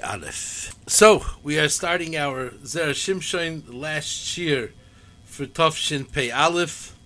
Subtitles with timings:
[0.00, 0.74] Aleph.
[0.86, 4.72] So we are starting our Zera Shimshon last year
[5.26, 6.96] for Tov Shin Pei Aleph,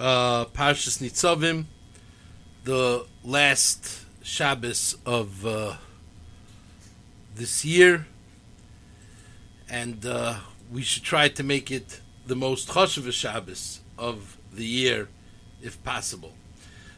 [0.00, 1.66] uh, Parshas Nitzovim,
[2.64, 5.76] the last Shabbos of uh,
[7.36, 8.08] this year,
[9.68, 10.38] and uh,
[10.72, 15.06] we should try to make it the most choshev Shabbos of the year
[15.62, 16.34] if possible.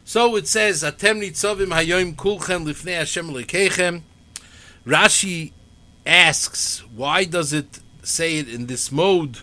[0.05, 4.01] So it says, Atem nitzovim hayoim kulchem lifnei Hashem lekechem.
[4.85, 5.53] Rashi
[6.05, 9.39] asks, why does it say it in this mode?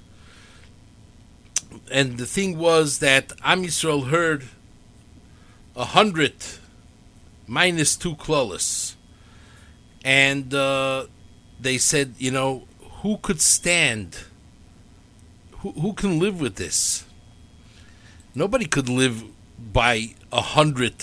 [1.90, 4.44] And the thing was that Am Yisrael heard
[5.74, 6.34] a hundred
[7.46, 8.94] minus two klolis.
[10.04, 11.06] And uh,
[11.58, 12.66] they said, you know,
[13.02, 14.24] who could stand?
[15.58, 17.04] Who, who can live with this?
[18.34, 19.24] Nobody could live
[19.72, 20.94] by a hundred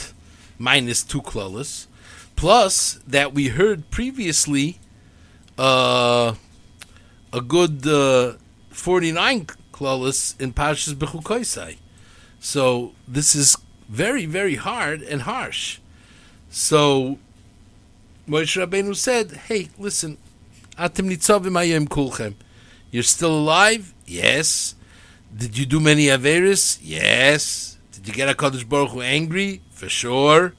[0.58, 1.88] minus two klolas.
[2.35, 4.79] Plus that we heard previously
[5.57, 6.35] uh,
[7.34, 8.34] a good uh,
[8.70, 11.77] 49 klolas in Pashas Bechukoisai.
[12.40, 13.57] So this is
[13.90, 15.80] very, very hard and harsh.
[16.49, 17.18] So
[18.27, 20.18] Moshe Rabbeinu said, hey, listen,
[20.77, 22.35] Atem nitzavim ayem kulchem.
[22.91, 23.93] You're still alive?
[24.05, 24.76] Yes.
[25.38, 26.80] Did you do many Averis?
[26.82, 27.77] Yes.
[27.91, 29.62] Did you get a Kadosh Baruch Hu angry?
[29.70, 30.54] For sure.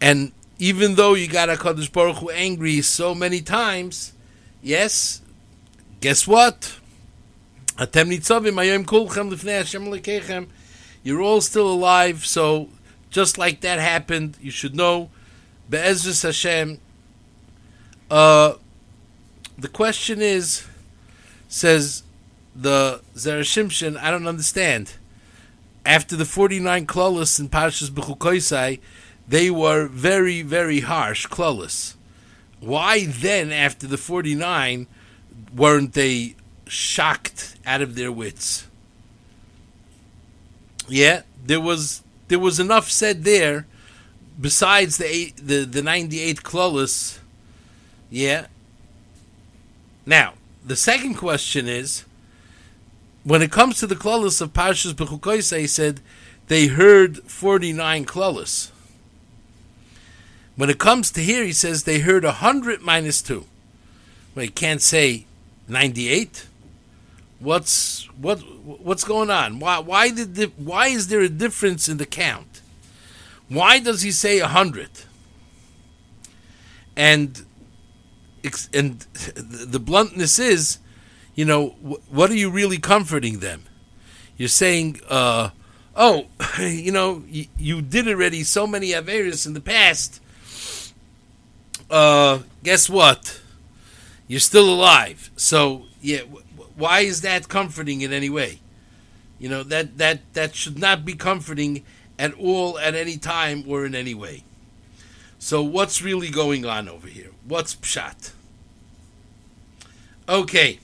[0.00, 4.12] And even though you got a Kadosh Baruch Hu angry so many times,
[4.60, 5.22] yes,
[6.00, 6.80] guess what?
[11.04, 12.68] You're all still alive, so
[13.10, 15.10] just like that happened, you should know,
[15.70, 16.80] Be'ezrus Hashem,
[18.10, 18.54] uh,
[19.58, 20.66] the question is,
[21.48, 22.01] says
[22.54, 24.94] the Zera Shimshon, I don't understand.
[25.84, 28.80] After the 49 klolis in Parshas Bechukoisai,
[29.26, 31.94] they were very, very harsh klolis.
[32.60, 34.86] Why then, after the 49,
[35.54, 36.36] weren't they
[36.66, 38.68] shocked out of their wits?
[40.88, 43.66] Yeah, there was there was enough said there.
[44.40, 47.18] Besides the eight, the the 98 klolis,
[48.10, 48.46] yeah.
[50.06, 50.34] Now
[50.64, 52.04] the second question is
[53.24, 56.00] when it comes to the klolis of Parshas Bechukoisa, he said
[56.48, 58.70] they heard 49 klolis.
[60.56, 63.46] When it comes to here, he says they heard 100 minus 2.
[64.34, 65.26] Well, you can't say
[65.68, 66.46] 98.
[67.38, 69.58] What's what what's going on?
[69.58, 72.60] Why why did the, why is there a difference in the count?
[73.48, 74.90] Why does he say 100?
[76.96, 77.44] And
[78.72, 79.00] and
[79.34, 80.78] the bluntness is
[81.34, 81.70] you know,
[82.10, 83.64] what are you really comforting them?
[84.36, 85.50] You're saying, uh,
[85.96, 86.26] oh,
[86.58, 90.20] you know, you, you did already so many Averis in the past.
[91.90, 93.40] Uh, guess what?
[94.26, 95.30] You're still alive.
[95.36, 96.20] So, yeah,
[96.76, 98.60] why is that comforting in any way?
[99.38, 101.84] You know, that, that, that should not be comforting
[102.18, 104.44] at all, at any time, or in any way.
[105.38, 107.30] So, what's really going on over here?
[107.44, 108.30] What's pshat?
[110.28, 110.78] Okay.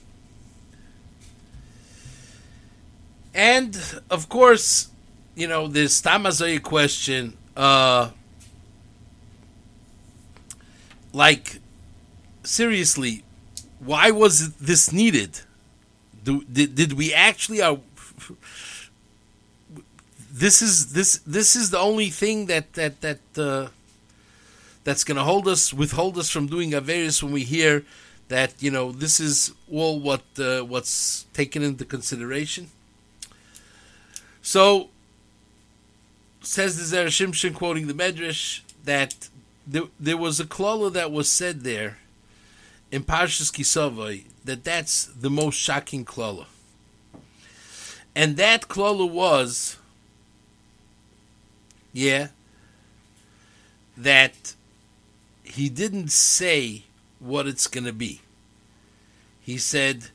[3.39, 4.89] And of course,
[5.33, 8.09] you know, this Tamazoy question, uh,
[11.13, 11.61] like,
[12.43, 13.23] seriously,
[13.79, 15.39] why was this needed?
[16.21, 17.77] Do, did, did we actually uh,
[20.29, 23.67] this is this this is the only thing that that that uh,
[24.83, 27.85] that's going to hold us withhold us from doing Averis when we hear
[28.27, 32.69] that you know this is all what uh, what's taken into consideration.
[34.49, 34.89] So,
[36.41, 39.29] says the Zera Shimshon, quoting the Medrash, that
[39.67, 41.99] there, there was a klala that was said there
[42.91, 46.47] in Parshas Kisavai that that's the most shocking klala.
[48.15, 49.77] And that klala was,
[51.93, 52.29] yeah,
[53.95, 54.55] that
[55.43, 56.85] he didn't say
[57.19, 58.21] what it's going to be.
[59.41, 60.05] He said,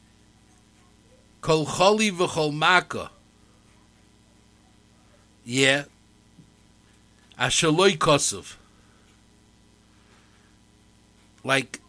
[1.40, 3.12] Kol choli v'chol maka,
[5.44, 5.84] yeah.
[7.38, 8.56] Ashaloi Kosov.
[11.42, 11.80] Like,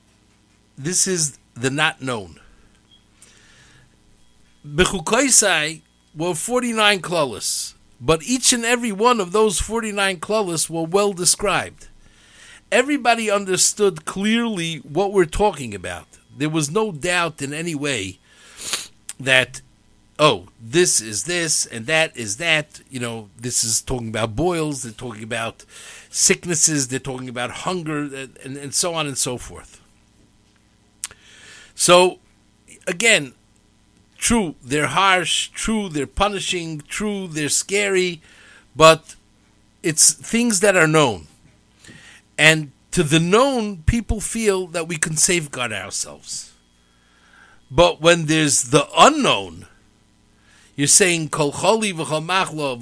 [0.77, 2.39] this is the not known.
[4.67, 5.81] Bechukoisai
[6.15, 11.87] were 49 klolis, but each and every one of those 49 klolis were well described.
[12.71, 16.07] Everybody understood clearly what we're talking about.
[16.35, 18.19] There was no doubt in any way
[19.19, 19.61] that
[20.17, 22.81] oh, this is this and that is that.
[22.89, 25.65] You know, this is talking about boils, they're talking about
[26.09, 29.81] sicknesses, they're talking about hunger, uh, and, and so on and so forth.
[31.75, 32.19] So,
[32.88, 33.33] again,
[34.17, 38.21] true, they're harsh, true, they're punishing, true, they're scary,
[38.75, 39.15] but
[39.83, 41.27] it's things that are known.
[42.38, 46.53] And to the known, people feel that we can safeguard ourselves.
[47.69, 49.67] But when there's the unknown,
[50.75, 52.77] you're saying kol choli v'chol machlo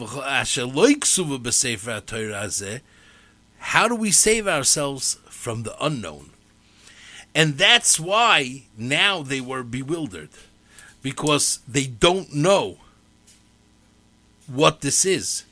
[1.40, 2.81] b'sefer
[3.60, 6.31] How do we save ourselves from the unknown?
[7.36, 10.30] And that's why now they were bewildered
[11.01, 12.78] because they don't know
[14.48, 15.44] what this is.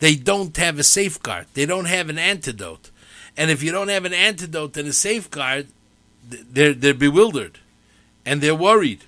[0.00, 1.46] They don't have a safeguard.
[1.54, 2.90] They don't have an antidote.
[3.36, 5.68] And if you don't have an antidote and a safeguard,
[6.28, 7.58] they're, they're bewildered
[8.24, 9.04] and they're worried.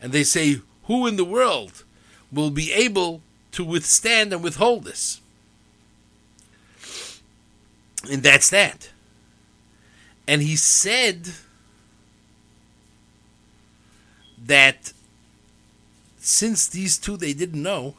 [0.00, 1.84] And they say, Who in the world
[2.32, 3.20] will be able
[3.52, 5.20] to withstand and withhold this?
[8.10, 8.90] And that's that.
[10.26, 11.28] And he said
[14.44, 14.92] that
[16.18, 17.94] since these two they didn't know,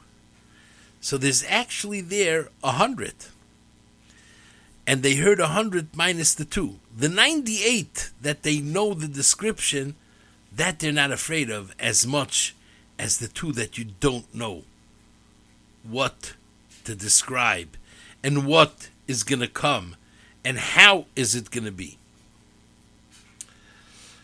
[1.00, 3.14] so there's actually there a hundred.
[4.88, 6.80] And they heard a hundred minus the two.
[6.96, 9.96] The 98 that they know the description,
[10.54, 12.56] that they're not afraid of as much
[12.98, 14.64] as the two that you don't know
[15.84, 16.34] what
[16.86, 17.78] to describe
[18.24, 19.96] and what is going to come
[20.46, 21.98] and how is it going to be.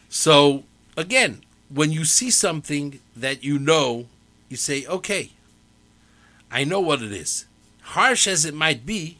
[0.09, 0.63] So,
[0.97, 4.07] again, when you see something that you know,
[4.49, 5.31] you say, okay,
[6.51, 7.45] I know what it is.
[7.81, 9.17] Harsh as it might be,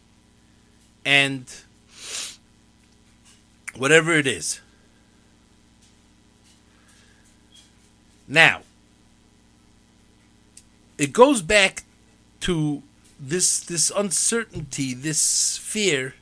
[1.05, 1.45] and
[3.75, 4.61] whatever it is.
[8.27, 8.61] Now,
[10.99, 11.83] it goes back
[12.41, 12.83] to
[13.19, 16.13] this this uncertainty, this fear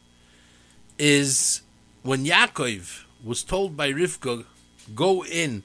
[0.97, 1.61] is
[2.03, 4.45] when Yaakov was told by Rivka,
[4.95, 5.63] go in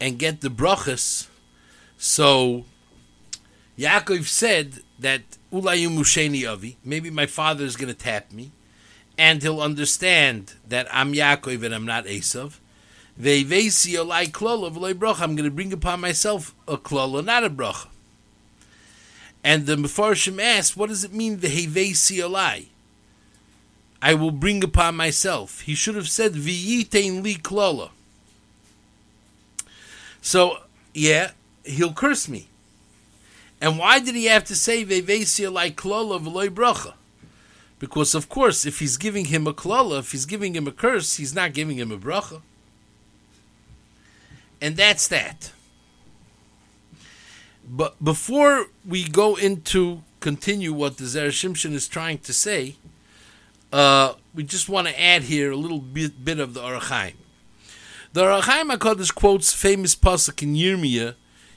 [0.00, 1.26] and get the brachas.
[1.98, 2.64] So
[3.76, 5.22] Yaakov said that
[5.52, 8.52] Ulayim Musheni Avi, maybe my father is going to tap me,
[9.18, 12.58] and he'll understand that I'm Yaakov and I'm not Esav.
[13.18, 13.24] I'm
[15.36, 17.88] going to bring upon myself a klola, not a bracha.
[19.44, 22.66] And the Mefarshim asked, what does it mean, vehevesi olai?
[24.00, 25.60] I will bring upon myself.
[25.62, 27.90] He should have said, v'yitein li klola.
[30.20, 30.58] So,
[30.94, 31.32] yeah,
[31.64, 32.48] he'll curse me.
[33.60, 36.94] And why did he have to say vevesia like klola v'loy bracha?
[37.78, 41.16] Because of course, if he's giving him a klola, if he's giving him a curse,
[41.16, 42.42] he's not giving him a bracha.
[44.60, 45.52] And that's that.
[47.68, 52.76] But before we go into continue what the Zera Shimshon is trying to say,
[53.72, 57.14] uh, we just want to add here a little bit, bit of the Ohr HaChaim.
[58.12, 61.14] The Rachaim HaKadosh quotes famous pasuk in Yirmiyah.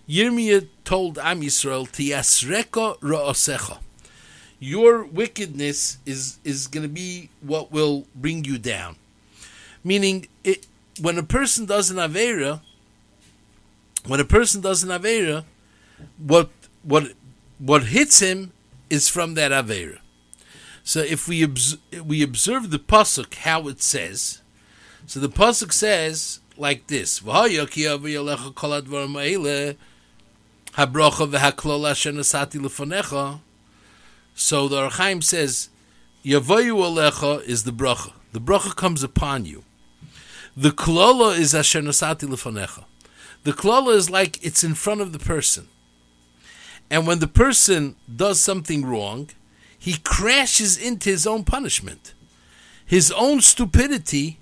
[0.07, 3.79] Yirmiyah told Am Yisrael, Tiyasreka ra'osecha.
[4.59, 8.95] Your wickedness is, is going to be what will bring you down.
[9.83, 10.65] Meaning, it,
[11.01, 12.61] when a person does an Avera,
[14.07, 15.43] when a person does an Avera,
[16.17, 16.49] what,
[16.83, 17.11] what,
[17.59, 18.51] what hits him
[18.89, 19.99] is from that Avera.
[20.83, 24.41] So if we, obs- we observe the pasuk, how it says,
[25.07, 27.19] so the pasuk says, like this.
[27.19, 27.31] So
[34.67, 35.69] the Ohr HaChaim says,
[36.25, 38.13] Yavayu alecha is the bracha.
[38.31, 39.63] The bracha comes upon you.
[40.57, 42.85] The klola is asher nasati lefanecha.
[43.43, 45.67] The klola is like it's in front of the person.
[46.89, 49.29] And when the person does something wrong,
[49.77, 52.13] he crashes into his own punishment.
[52.85, 54.39] His own stupidity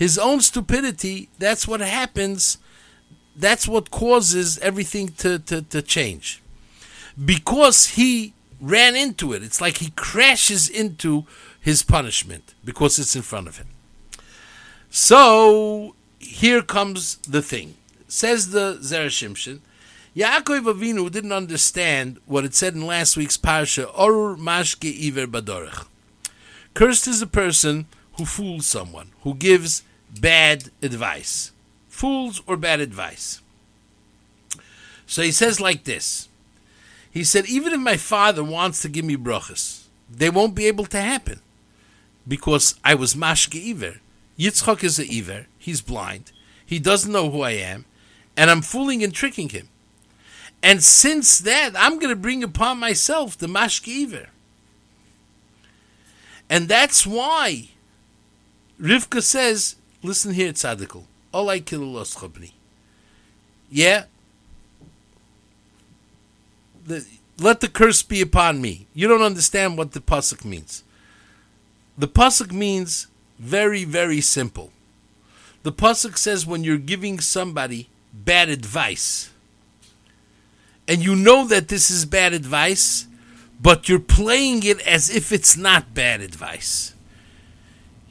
[0.00, 2.56] his own stupidity, that's what happens.
[3.36, 6.42] That's what causes everything to, to, to change.
[7.22, 9.42] Because he ran into it.
[9.42, 11.26] It's like he crashes into
[11.60, 13.66] his punishment because it's in front of him.
[14.88, 17.74] So here comes the thing.
[18.08, 19.60] Says the Zera Shimshon,
[20.16, 25.86] Yaakov Avinu didn't understand what it said in last week's parsha, Orur Mashke Iver Badorech.
[26.74, 29.84] Cursed is a person who fools someone, who gives
[30.20, 31.52] bad advice.
[31.88, 33.40] Fools or bad advice.
[35.06, 36.28] So he says like this.
[37.10, 40.86] He said, even if my father wants to give me brachas, they won't be able
[40.86, 41.40] to happen
[42.26, 44.00] because I was mashke iver.
[44.36, 45.46] Yitzchak is a iver.
[45.56, 46.32] He's blind.
[46.66, 47.84] He doesn't know who I am,
[48.36, 49.68] and I'm fooling and tricking him.
[50.62, 54.26] And since that, I'm going to bring upon myself the mashkiver.
[56.50, 57.68] And that's why
[58.80, 62.52] Rivka says, listen here, Tzadikul, Olay kilulos chabni.
[63.70, 64.04] Yeah?
[66.84, 67.06] The,
[67.38, 68.86] let the curse be upon me.
[68.94, 70.82] You don't understand what the pasuk means.
[71.96, 73.06] The pasuk means
[73.38, 74.72] very, very simple.
[75.62, 79.30] The pasuk says when you're giving somebody bad advice,
[80.90, 83.06] and you know that this is bad advice,
[83.62, 86.96] but you're playing it as if it's not bad advice.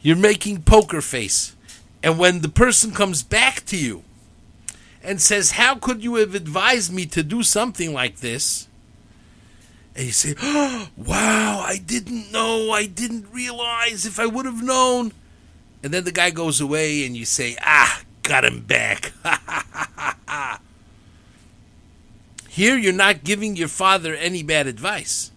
[0.01, 1.57] You're making poker face.
[2.01, 4.05] And when the person comes back to you
[5.03, 8.69] and says, How could you have advised me to do something like this?
[9.93, 14.63] And you say, oh, Wow, I didn't know, I didn't realize if I would have
[14.63, 15.11] known.
[15.83, 19.11] And then the guy goes away and you say, Ah, got him back.
[22.59, 25.31] Here you're not giving your father any bad advice.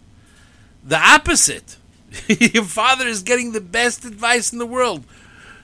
[0.82, 1.76] The opposite.
[2.26, 5.04] your father is getting the best advice in the world.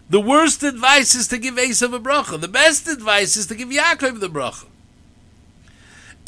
[0.08, 2.40] The worst advice is to give Esav a bracha.
[2.40, 4.66] The best advice is to give Yaakov the bracha.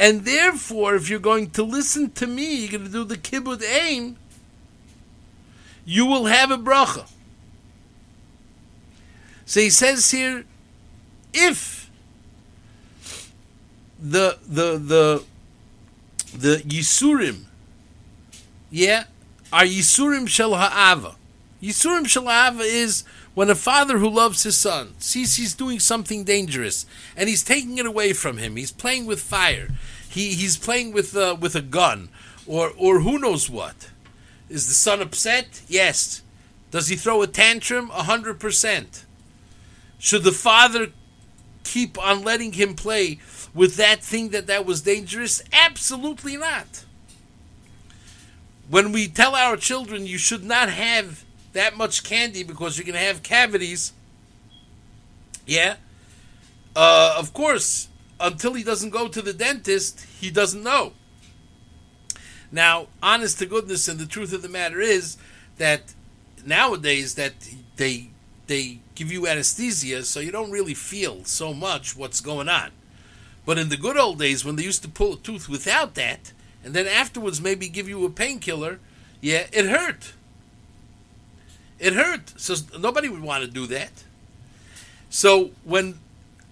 [0.00, 3.62] And therefore, if you're going to listen to me, you're going to do the kibbud
[3.62, 4.16] aim,
[5.84, 7.08] you will have a bracha.
[9.46, 10.44] So he says here,
[11.32, 11.79] if
[14.00, 15.24] the the the
[16.36, 17.44] the Yisurim,
[18.70, 19.04] yeah,
[19.52, 21.16] are Yisurim Shel Ha'ava.
[21.62, 23.04] Yisurim Shel Ha'ava is
[23.34, 27.78] when a father who loves his son sees he's doing something dangerous and he's taking
[27.78, 28.56] it away from him.
[28.56, 29.68] He's playing with fire.
[30.08, 32.08] He, he's playing with, uh, with a gun
[32.46, 33.90] or, or who knows what.
[34.48, 35.62] Is the son upset?
[35.68, 36.22] Yes.
[36.72, 37.88] Does he throw a tantrum?
[37.88, 39.04] Hundred percent.
[39.98, 40.88] Should the father
[41.62, 43.20] keep on letting him play
[43.54, 45.42] with that thing that that was dangerous?
[45.52, 46.84] Absolutely not
[48.70, 52.96] when we tell our children you should not have that much candy because you're to
[52.96, 53.92] have cavities,
[55.44, 55.74] yeah,
[56.76, 57.88] uh, of course,
[58.20, 60.92] until he doesn't go to the dentist, he doesn't know.
[62.52, 65.16] Now, honest to goodness, and the truth of the matter is
[65.58, 65.94] that
[66.46, 67.32] nowadays that
[67.76, 68.10] they
[68.46, 72.70] they give you anesthesia, so you don't really feel so much what's going on.
[73.50, 76.32] But in the good old days, when they used to pull a tooth without that,
[76.62, 78.78] and then afterwards maybe give you a painkiller,
[79.20, 80.12] yeah, it hurt.
[81.80, 82.32] It hurt.
[82.40, 84.04] So nobody would want to do that.
[85.08, 85.98] So when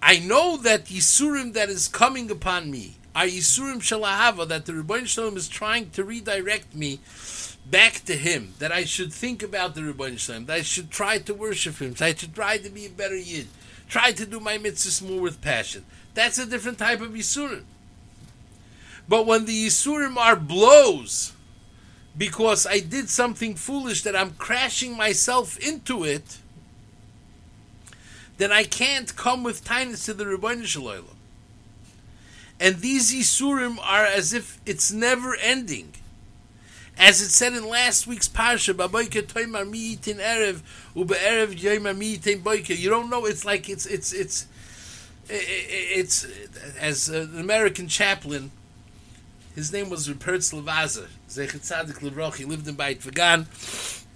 [0.03, 5.07] I know that Yisurim that is coming upon me are Yisurim Shalahava, that the Ribono
[5.07, 6.99] Shel Olam is trying to redirect me
[7.65, 10.91] back to Him, that I should think about the Ribono Shel Olam, that I should
[10.91, 13.47] try to worship Him, that I should try to be a better Yid,
[13.87, 15.85] try to do my mitzvahs more with passion.
[16.13, 17.63] That's a different type of Yisurim.
[19.07, 21.33] But when the Yisurim are blows,
[22.17, 26.39] because I did something foolish that I'm crashing myself into it,
[28.37, 31.15] then I can't come with kindness to the Ribono Shel Olam.
[32.59, 35.93] And these Yisurim are as if it's never ending.
[36.97, 38.75] As it said in last week's parsha.
[42.77, 43.25] You don't know.
[43.25, 44.47] It's like it's it's it's
[45.29, 46.25] it's
[46.79, 48.51] as an American chaplain
[49.59, 52.35] his name was Rupert Levazer, Zechet Tzadik Levroch.
[52.37, 53.47] He lived in Bayit Vegan,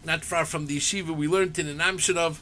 [0.06, 2.42] not far from the yeshiva we learned in in.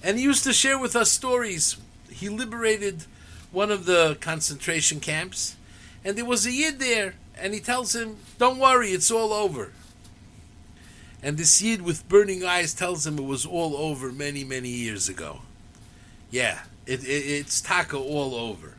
[0.00, 1.76] And he used to share with us stories.
[2.08, 3.04] He liberated
[3.50, 5.56] one of the concentration camps,
[6.04, 9.72] and there was a yid there, and he tells him, Don't worry, it's all over.
[11.20, 15.08] And this yid with burning eyes tells him it was all over many, many years
[15.08, 15.40] ago.
[16.30, 18.74] Yeah, it, it, it's taka all over.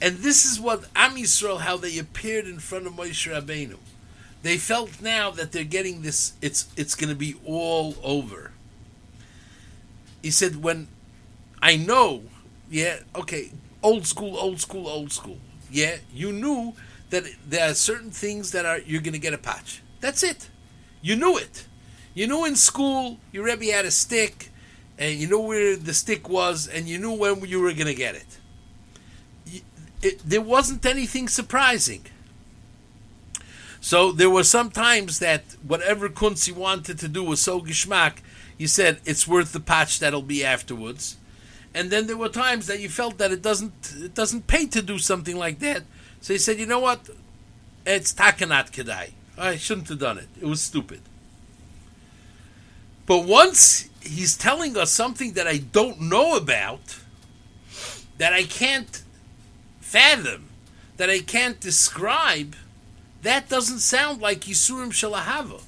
[0.00, 3.78] And this is what Am Yisrael, how they appeared in front of Moshe Rabbeinu.
[4.42, 8.52] They felt now that they're getting this, it's, it's going to be all over.
[10.22, 10.86] He said, when
[11.60, 12.22] I know,
[12.70, 13.50] yeah, okay,
[13.82, 15.38] old school, old school, old school.
[15.70, 16.74] Yeah, you knew
[17.10, 19.82] that there are certain things that are, you're going to get a patch.
[20.00, 20.50] That's it.
[21.02, 21.66] You knew it.
[22.14, 24.47] You knew in school, your Rebbe had a stick,
[24.98, 27.94] and you knew where the stick was, and you knew when you were going to
[27.94, 28.38] get it
[30.02, 32.04] it, there wasn't anything surprising.
[33.80, 38.18] So there were some times that whatever Kunzi wanted to do was so geschmack,
[38.56, 41.16] you said it's worth the patch that'll be afterwards.
[41.74, 44.82] And then there were times that you felt that it doesn't it doesn't pay to
[44.82, 45.84] do something like that.
[46.20, 47.08] So he said, you know what?
[47.86, 49.12] It's takanat kedai.
[49.36, 50.28] I shouldn't have done it.
[50.40, 51.00] It was stupid.
[53.06, 56.98] But once he's telling us something that I don't know about,
[58.18, 59.02] that I can't
[59.80, 60.48] fathom.
[60.98, 62.56] that I can't describe,
[63.22, 65.62] that doesn't sound like Yisurim Shalahava.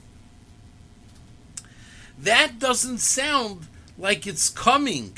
[2.18, 3.66] That doesn't sound
[3.96, 5.16] like it's coming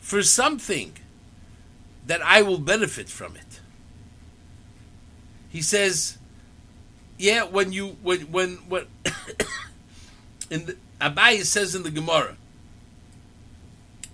[0.00, 0.92] for something
[2.06, 3.60] that I will benefit from it.
[5.48, 6.18] He says,
[7.18, 8.86] yeah, when you when when when
[10.50, 12.36] in the Abai says in the Gemara,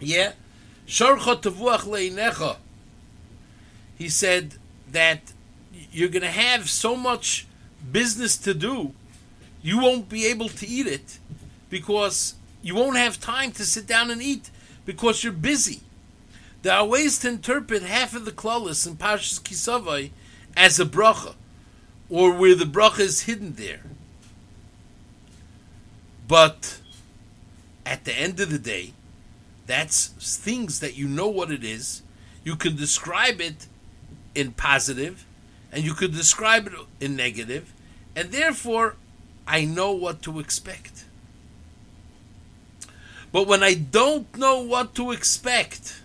[0.00, 0.32] yeah,
[3.98, 4.54] he said
[4.90, 5.20] that
[5.92, 7.46] you're going to have so much
[7.90, 8.92] business to do,
[9.62, 11.18] you won't be able to eat it
[11.70, 14.50] because you won't have time to sit down and eat
[14.84, 15.80] because you're busy.
[16.62, 20.10] There are ways to interpret half of the klolis in Parshas Kisavai
[20.56, 21.34] as a bracha,
[22.10, 23.80] or where the bracha is hidden there.
[26.32, 26.80] But
[27.84, 28.94] at the end of the day,
[29.66, 30.06] that's
[30.38, 32.00] things that you know what it is.
[32.42, 33.66] You can describe it
[34.34, 35.26] in positive,
[35.70, 37.74] and you could describe it in negative,
[38.16, 38.96] and therefore
[39.46, 41.04] I know what to expect.
[43.30, 46.00] But when I don't know what to expect,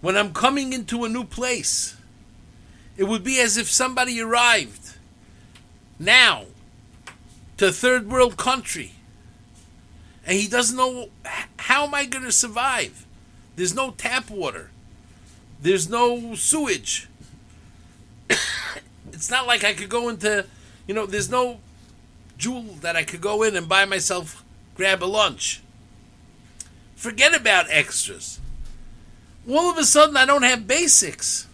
[0.00, 1.96] when I'm coming into a new place,
[2.96, 4.94] it would be as if somebody arrived
[5.98, 6.44] now
[7.64, 8.92] to a third world country
[10.26, 11.08] and he doesn't know
[11.58, 13.06] how am I going to survive?
[13.56, 14.70] There's no tap water.
[15.60, 17.08] There's no sewage.
[19.12, 20.46] it's not like I could go into,
[20.86, 21.60] you know, there's no
[22.36, 24.44] jewel that I could go in and buy myself,
[24.74, 25.62] grab a lunch.
[26.96, 28.40] Forget about extras.
[29.48, 31.46] All of a sudden, I don't have basics.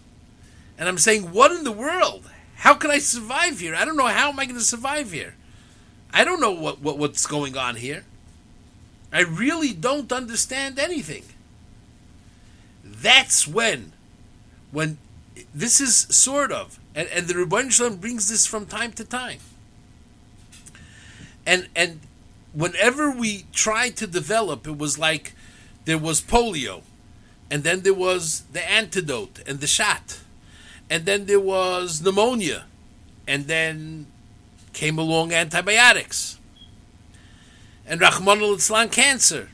[0.79, 2.29] And I'm saying, what in the world?
[2.57, 3.75] How can I survive here?
[3.75, 5.35] I don't know how am I going to survive here.
[6.13, 8.05] I don't know what, what what's going on here.
[9.13, 11.25] I really don't understand anything.
[12.85, 13.93] That's when,
[14.71, 14.99] when
[15.55, 19.05] this is sort of, and, and the Ribono Shel Olam brings this from time to
[19.05, 19.39] time.
[21.47, 22.01] And and
[22.53, 25.33] whenever we tried to develop, it was like
[25.85, 26.83] there was polio,
[27.51, 30.21] and then there was the antidote and the shot,
[30.89, 32.65] and then there was pneumonia,
[33.27, 34.07] and then
[34.73, 36.39] came along antibiotics
[37.91, 39.49] and Rahman al cancer,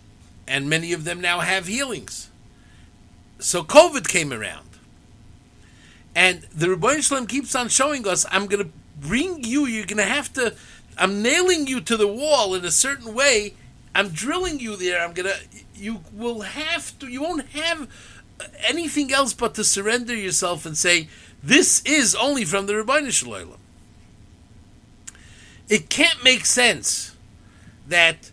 [0.46, 2.30] and many of them now have healings.
[3.38, 4.68] So COVID came around,
[6.14, 9.64] and the Ribono Shel Olam keeps on showing us, I'm going to bring you.
[9.64, 10.54] You're going to have to.
[10.98, 13.54] I'm nailing you to the wall in a certain way.
[13.94, 15.02] I'm drilling you there.
[15.02, 15.36] I'm gonna.
[15.74, 17.08] You will have to.
[17.08, 17.88] You won't have
[18.66, 21.08] anything else but to surrender yourself and say,
[21.42, 23.58] "This is only from the Ribono Shel Olam."
[25.68, 27.16] It can't make sense
[27.88, 28.30] that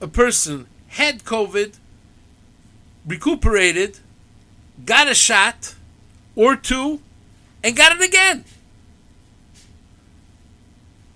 [0.00, 1.74] a person had COVID,
[3.06, 3.98] recuperated,
[4.84, 5.74] got a shot
[6.34, 7.00] or two,
[7.64, 8.44] and got it again.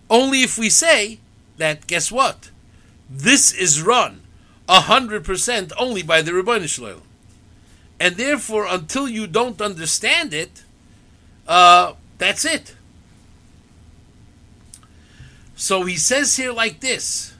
[0.08, 1.20] Only if we say
[1.58, 2.50] that, guess what?
[3.08, 4.22] This is run
[4.68, 7.02] 100% only by the Ribono Shel Olam.
[7.98, 10.64] And therefore, until you don't understand it,
[11.46, 12.74] uh, that's it.
[15.60, 17.34] So he says here like this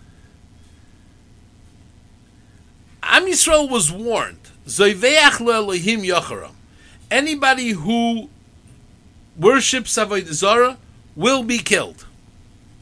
[3.02, 4.36] Am Yisrael was warned.
[7.10, 8.28] Anybody who
[9.38, 10.76] worships Avodah Zarah
[11.16, 12.04] will be killed.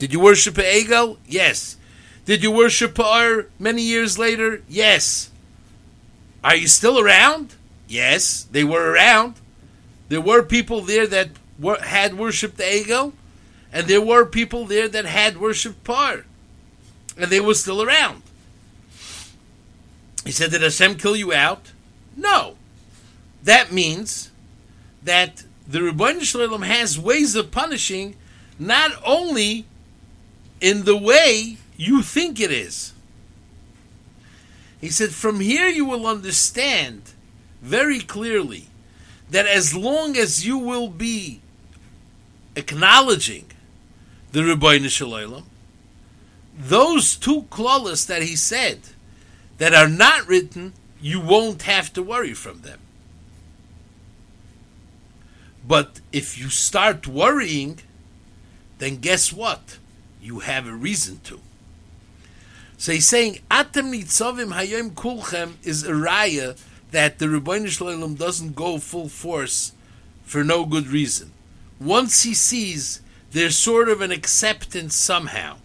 [0.00, 1.18] Did you worship Egel?
[1.24, 1.76] Yes.
[2.24, 4.62] Did you worship Par many years later?
[4.68, 5.30] Yes.
[6.42, 7.54] Are you still around?
[7.86, 9.36] Yes, they were around.
[10.08, 13.12] There were people there that were, had worshipped Egel,
[13.72, 16.24] and there were people there that had worshipped Par,
[17.16, 18.22] and they were still around.
[20.24, 21.72] He said, Did Hashem kill you out?
[22.16, 22.56] No.
[23.42, 24.30] That means
[25.02, 28.16] that the Ribono Shel Olam has ways of punishing
[28.58, 29.66] not only
[30.60, 32.92] in the way you think it is.
[34.80, 37.02] He said, From here you will understand
[37.62, 38.66] very clearly
[39.30, 41.40] that as long as you will be
[42.56, 43.50] acknowledging
[44.32, 45.44] the Ribono Shel Olam,
[46.56, 48.80] those two clauses that he said,
[49.58, 52.78] that are not written, you won't have to worry from them.
[55.66, 57.80] But if you start worrying,
[58.78, 59.78] then guess what?
[60.22, 61.40] You have a reason to.
[62.78, 66.58] So he's saying, Atem nitzavim hayom kulchem is a raya
[66.90, 69.72] that the Ribono Shel Olam doesn't go full force
[70.22, 71.32] for no good reason.
[71.80, 73.00] Once he sees
[73.32, 75.56] there's sort of an acceptance somehow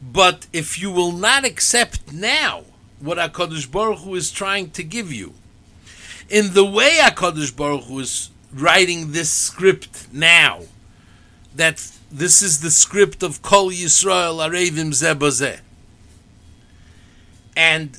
[0.00, 2.64] but if you will not accept now
[3.00, 5.34] what HaKadosh Baruch Hu is trying to give you,
[6.28, 10.62] in the way HaKadosh Baruch Hu is writing this script now,
[11.54, 15.60] that this is the script of Kol Yisrael Arevim Zebazeh.
[17.56, 17.98] And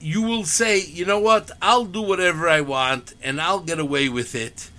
[0.00, 4.10] you will say, you know what, I'll do whatever I want and I'll get away
[4.10, 4.70] with it.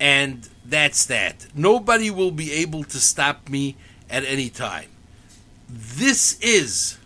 [0.00, 1.46] And that's that.
[1.54, 3.76] Nobody will be able to stop me
[4.08, 4.90] at any time.
[5.68, 6.98] This is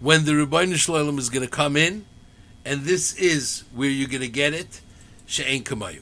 [0.00, 2.04] when the Ribono Shel Olam is going to come in,
[2.64, 4.80] and this is where you're going to get it.
[5.26, 6.00] She'en kamayu.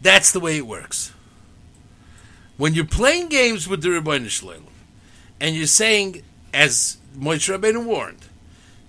[0.00, 1.12] That's the way it works.
[2.56, 4.62] When you're playing games with the Ribono Shel Olam,
[5.40, 6.22] and you're saying,
[6.54, 8.26] as Moshe Rabbeinu warned,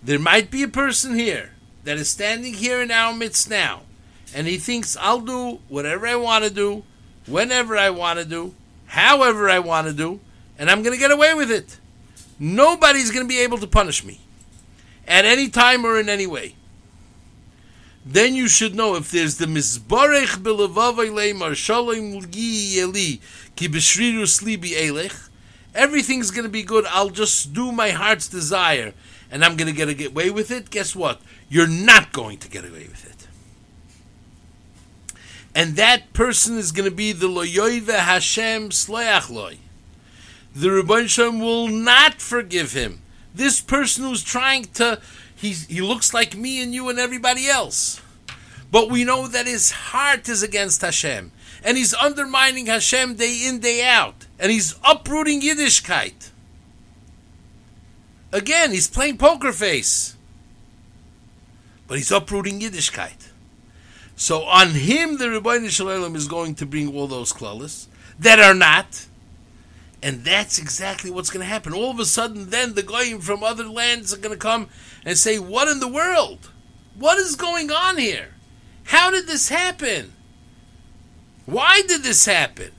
[0.04, 1.52] there might be a person here
[1.84, 3.82] that is standing here in our midst now,
[4.34, 6.84] and he thinks I'll do whatever I want to do,
[7.26, 8.54] whenever I want to do,
[8.88, 10.20] however I want to do,
[10.58, 11.80] and I'm going to get away with it.
[12.40, 14.20] Nobody's going to be able to punish me
[15.08, 16.56] at any time or in any way.
[18.06, 23.20] Then you should know if there's the mizbarech belevavay leimar shalom yeli
[23.56, 25.30] ki b'shrirus libi elech,
[25.76, 26.86] everything's going to be good.
[26.86, 28.94] I'll just do my heart's desire
[29.30, 31.22] and I'm going to get away with it, guess what?
[31.50, 33.17] You're not going to get away with it.
[35.58, 39.58] And that person is going to be the Loyoive Hashem Sleach Loy.
[40.56, 43.02] The Rebbeinu Shem will not forgive him.
[43.34, 45.02] This person who's trying to,
[45.36, 48.00] he's, he looks like me and you and everybody else.
[48.72, 51.32] But we know that his heart is against Hashem.
[51.64, 54.28] And he's undermining Hashem day in, day out.
[54.38, 56.30] And he's uprooting Yiddishkeit.
[58.32, 60.16] Again, he's playing poker face.
[61.88, 63.32] But he's uprooting Yiddishkeit.
[64.18, 67.88] So on him, the Ribono Shel Olam is going to bring all those klalas
[68.20, 69.06] that are not.
[70.04, 71.74] And that's exactly what's going to happen.
[71.74, 74.68] All of a sudden, then the goyim from other lands are going to come
[75.06, 76.52] and say, "What in the world?
[76.96, 78.34] What is going on here?
[78.86, 80.14] How did this happen?
[81.46, 82.72] Why did this happen?"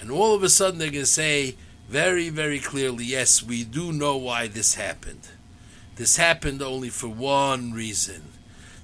[0.00, 1.56] And all of a sudden, they're going to say,
[1.88, 5.28] very, very clearly, yes, we do know why this happened.
[5.94, 8.35] This happened only for one reason.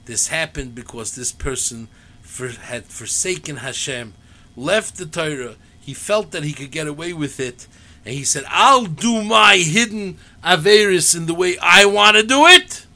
[0.04, 1.88] This happened because this person
[2.22, 4.14] for, had forsaken Hashem,
[4.56, 5.56] left the Torah.
[5.80, 7.66] He felt that he could get away with it,
[8.04, 12.46] and he said, "I'll do my hidden averis in the way I want to do
[12.46, 12.86] it."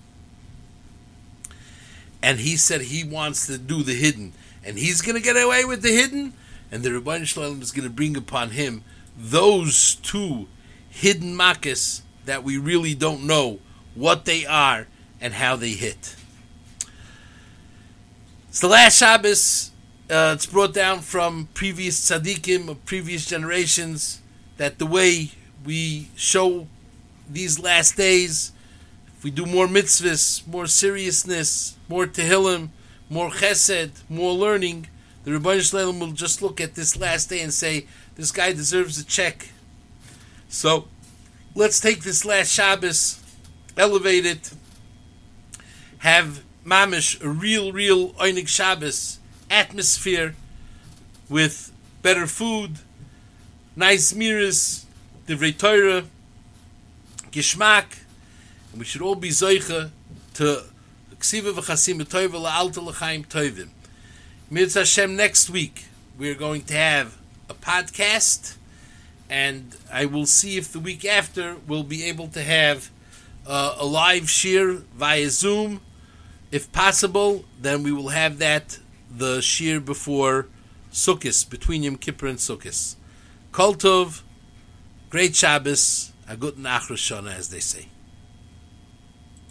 [2.23, 4.33] And he said he wants to do the hidden,
[4.64, 6.33] and he's going to get away with the hidden,
[6.73, 8.83] and the Ribono Shel Olam is going to bring upon him
[9.16, 10.49] those two
[10.90, 13.61] hidden makas that we really don't know
[13.95, 14.87] what they are
[15.21, 16.16] and how they hit.
[18.57, 19.71] It's the last Shabbos.
[20.09, 24.23] Uh, it's brought down from previous tzaddikim of previous generations
[24.57, 25.33] that the way
[25.66, 26.66] we show
[27.29, 28.53] these last days,
[29.09, 32.71] if we do more mitzvahs, more seriousness, more tehillim,
[33.11, 34.87] more chesed, more learning,
[35.25, 38.53] the Ribono Shel Olam will just look at this last day and say, this guy
[38.53, 39.51] deserves a check.
[40.49, 40.88] So
[41.55, 43.23] let's take this last Shabbos,
[43.77, 44.51] elevate it,
[45.99, 50.35] have mamish a real, real Oinig Shabbos atmosphere
[51.29, 52.79] with better food,
[53.76, 54.85] nice miras,
[55.29, 56.05] divrei Torah,
[57.31, 57.98] gishmak,
[58.72, 59.90] and we should all be zoicha
[60.35, 60.64] to
[61.20, 63.68] ksiva v'chasim toiva la'alta l'chaim toivim.
[64.50, 65.85] Mitzvah Hashem next week
[66.18, 67.16] we're going to have
[67.48, 68.57] a podcast,
[69.31, 72.90] and I will see if the week after we'll be able to have
[73.46, 75.81] uh, a live shiur via Zoom.
[76.57, 78.79] If possible, then we will have that
[79.14, 80.47] the shiur before
[80.90, 82.97] Sukkot, between Yom Kippur and Sukkot.
[83.53, 84.23] Kol Tov,
[85.11, 87.88] great Shabbos, a good Nachrosh as they say.